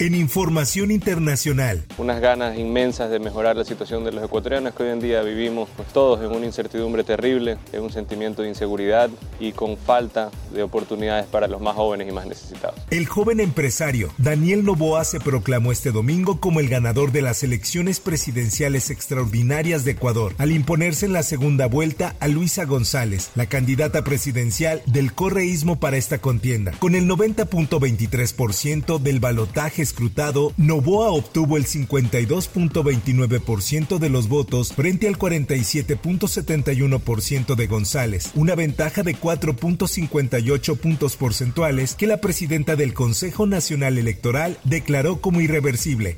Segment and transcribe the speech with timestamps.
[0.00, 1.84] En información internacional.
[1.98, 5.68] Unas ganas inmensas de mejorar la situación de los ecuatorianos que hoy en día vivimos
[5.76, 10.62] pues, todos en una incertidumbre terrible, en un sentimiento de inseguridad y con falta de
[10.62, 12.80] oportunidades para los más jóvenes y más necesitados.
[12.90, 18.00] El joven empresario Daniel Novoa se proclamó este domingo como el ganador de las elecciones
[18.00, 24.02] presidenciales extraordinarias de Ecuador, al imponerse en la segunda vuelta a Luisa González, la candidata
[24.02, 26.72] presidencial del correísmo para esta contienda.
[26.78, 35.18] Con el 90.23% del balotaje escrutado, Novoa obtuvo el 52.29% de los votos frente al
[35.18, 43.98] 47.71% de González, una ventaja de 4.58 puntos porcentuales que la presidenta del Consejo Nacional
[43.98, 46.14] Electoral declaró como irreversible.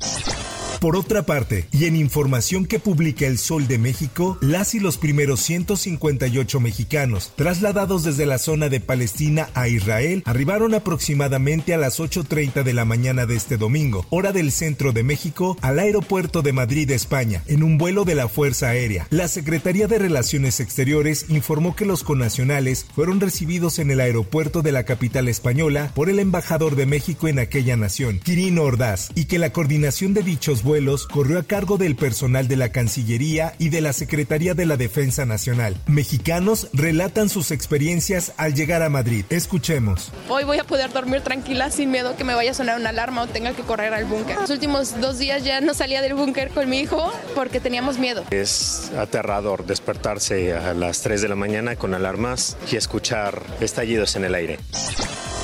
[0.83, 4.97] Por otra parte, y en información que publica El Sol de México, las y los
[4.97, 12.01] primeros 158 mexicanos trasladados desde la zona de Palestina a Israel arribaron aproximadamente a las
[12.01, 16.51] 8.30 de la mañana de este domingo, hora del centro de México, al aeropuerto de
[16.51, 19.07] Madrid, España, en un vuelo de la Fuerza Aérea.
[19.09, 24.73] La Secretaría de Relaciones Exteriores informó que los conacionales fueron recibidos en el aeropuerto de
[24.73, 29.39] la capital española por el embajador de México en aquella nación, Quirino Ordaz, y que
[29.39, 30.72] la coordinación de dichos vuelos
[31.07, 35.25] corrió a cargo del personal de la Cancillería y de la Secretaría de la Defensa
[35.25, 35.75] Nacional.
[35.85, 39.25] Mexicanos relatan sus experiencias al llegar a Madrid.
[39.29, 40.11] Escuchemos.
[40.29, 43.23] Hoy voy a poder dormir tranquila sin miedo que me vaya a sonar una alarma
[43.23, 44.37] o tenga que correr al búnker.
[44.37, 48.23] Los últimos dos días ya no salía del búnker con mi hijo porque teníamos miedo.
[48.31, 54.25] Es aterrador despertarse a las 3 de la mañana con alarmas y escuchar estallidos en
[54.25, 54.59] el aire.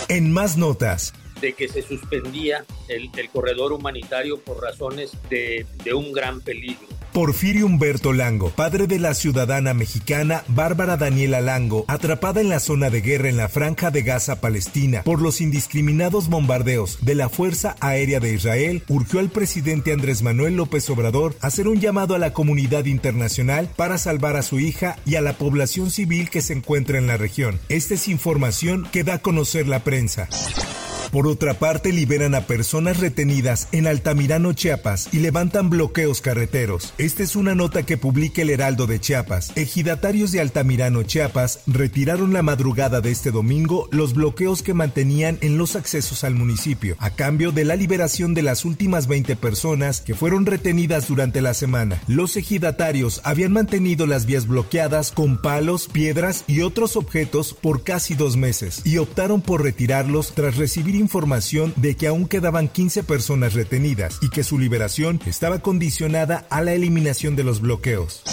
[0.07, 6.11] En más notas, de que se suspendía el, corredor humanitario por razones de, de un
[6.11, 6.87] gran peligro.
[7.13, 12.89] Porfirio Humberto Lango, padre de la ciudadana mexicana Bárbara Daniela Lango, atrapada en la zona
[12.89, 17.75] de guerra en la franja de Gaza, Palestina, por los indiscriminados bombardeos de la Fuerza
[17.79, 22.33] Aérea de Israel, urgió al presidente Andrés Manuel López Obrador hacer un llamado a la
[22.33, 26.97] comunidad internacional para salvar a su hija y a la población civil que se encuentra
[26.97, 27.59] en la región.
[27.69, 30.29] Esta es información que da a conocer la prensa.
[31.11, 36.93] Por otra parte, liberan a personas retenidas en Altamirano, Chiapas, y levantan bloqueos carreteros.
[36.99, 39.51] Esta es una nota que publica el Heraldo de Chiapas.
[39.55, 45.57] Ejidatarios de Altamirano, Chiapas, retiraron la madrugada de este domingo los bloqueos que mantenían en
[45.57, 50.13] los accesos al municipio, a cambio de la liberación de las últimas 20 personas que
[50.13, 51.99] fueron retenidas durante la semana.
[52.07, 58.13] Los ejidatarios habían mantenido las vías bloqueadas con palos, piedras y otros objetos por casi
[58.13, 63.53] dos meses, y optaron por retirarlos tras recibir información de que aún quedaban 15 personas
[63.53, 68.23] retenidas y que su liberación estaba condicionada a la eliminación de los bloqueos.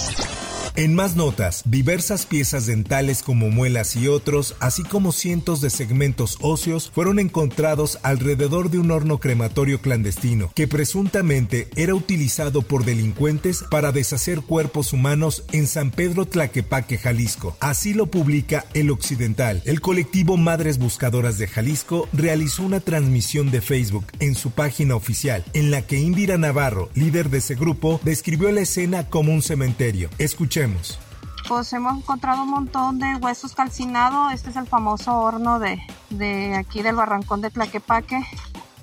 [0.78, 6.36] En más notas, diversas piezas dentales como muelas y otros, así como cientos de segmentos
[6.42, 13.64] óseos, fueron encontrados alrededor de un horno crematorio clandestino que presuntamente era utilizado por delincuentes
[13.70, 17.56] para deshacer cuerpos humanos en San Pedro Tlaquepaque, Jalisco.
[17.58, 19.62] Así lo publica El Occidental.
[19.64, 25.42] El colectivo Madres Buscadoras de Jalisco realizó una transmisión de Facebook en su página oficial,
[25.54, 30.10] en la que Indira Navarro, líder de ese grupo, describió la escena como un cementerio.
[30.18, 30.65] Escuchemos.
[31.48, 34.32] Pues hemos encontrado un montón de huesos calcinados.
[34.32, 38.20] Este es el famoso horno de, de aquí del barrancón de Tlaquepaque.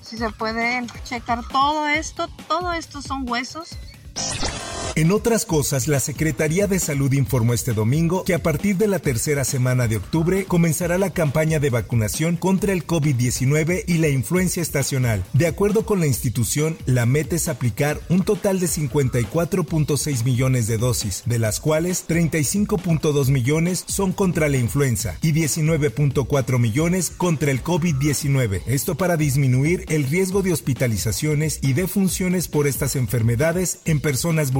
[0.00, 3.76] Si se puede checar todo esto, todo esto son huesos.
[4.96, 9.00] En otras cosas, la Secretaría de Salud informó este domingo que a partir de la
[9.00, 14.62] tercera semana de octubre comenzará la campaña de vacunación contra el COVID-19 y la influencia
[14.62, 15.24] estacional.
[15.32, 20.78] De acuerdo con la institución, la meta es aplicar un total de 54.6 millones de
[20.78, 27.64] dosis, de las cuales 35.2 millones son contra la influenza y 19.4 millones contra el
[27.64, 28.62] COVID-19.
[28.66, 34.52] Esto para disminuir el riesgo de hospitalizaciones y defunciones por estas enfermedades en personas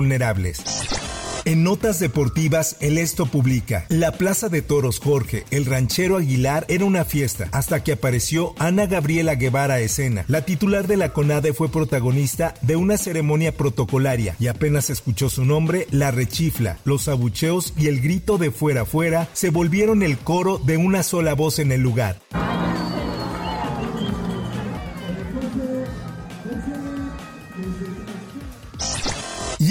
[1.47, 6.87] En notas deportivas, el Esto publica, la Plaza de Toros Jorge, el ranchero Aguilar, era
[6.87, 10.25] una fiesta, hasta que apareció Ana Gabriela Guevara a escena.
[10.29, 15.44] La titular de la CONADE fue protagonista de una ceremonia protocolaria y apenas escuchó su
[15.44, 20.56] nombre, la rechifla, los abucheos y el grito de fuera fuera se volvieron el coro
[20.56, 22.21] de una sola voz en el lugar.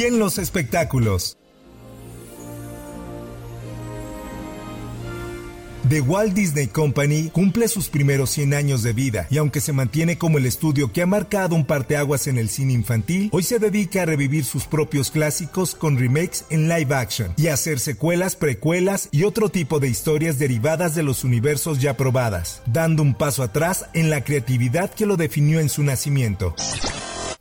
[0.04, 1.38] En los espectáculos.
[5.88, 10.18] The Walt Disney Company cumple sus primeros 100 años de vida y aunque se mantiene
[10.18, 14.02] como el estudio que ha marcado un parteaguas en el cine infantil, hoy se dedica
[14.02, 19.24] a revivir sus propios clásicos con remakes en live action y hacer secuelas, precuelas y
[19.24, 24.10] otro tipo de historias derivadas de los universos ya probadas, dando un paso atrás en
[24.10, 26.56] la creatividad que lo definió en su nacimiento.